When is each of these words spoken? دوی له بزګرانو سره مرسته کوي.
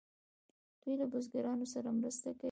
دوی 0.81 0.95
له 0.99 1.05
بزګرانو 1.11 1.65
سره 1.73 1.89
مرسته 1.99 2.29
کوي. 2.31 2.39